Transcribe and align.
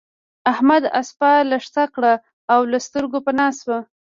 احمد 0.51 0.83
اسپه 1.01 1.31
لښته 1.49 1.83
کړه 1.95 2.13
او 2.53 2.59
له 2.71 2.77
سترګو 2.85 3.17
پنا 3.25 3.47
شو. 3.59 3.77